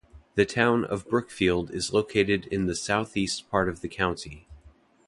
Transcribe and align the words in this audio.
The 0.33 0.47
Town 0.47 0.83
of 0.83 1.07
Brookfield 1.07 1.69
is 1.69 1.93
located 1.93 2.47
in 2.47 2.65
the 2.65 2.73
southeast 2.73 3.51
part 3.51 3.69
of 3.69 3.81
the 3.81 3.87
county. 3.87 4.47